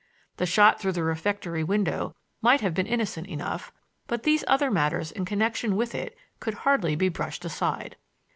The 0.37 0.47
shot 0.47 0.81
through 0.81 0.93
the 0.93 1.03
refectory 1.03 1.63
window 1.63 2.15
might 2.41 2.61
have 2.61 2.73
been 2.73 2.87
innocent 2.87 3.27
enough; 3.27 3.71
but 4.07 4.23
these 4.23 4.43
other 4.47 4.71
matters 4.71 5.11
in 5.11 5.25
connection 5.25 5.75
with 5.75 5.93
it 5.93 6.17
could 6.39 6.55
hardly 6.55 6.95
be 6.95 7.07
brushed 7.07 7.45
aside. 7.45 7.97